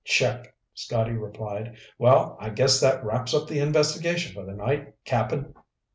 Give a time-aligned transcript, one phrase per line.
[0.03, 1.77] "Check," Scotty replied.
[1.99, 5.53] "Well, I guess that wraps up the investigation for the night, Cap'n."